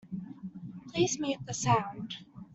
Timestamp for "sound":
1.53-2.15